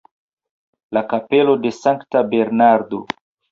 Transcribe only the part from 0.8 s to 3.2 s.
La kapelo de Sankta Bernardo.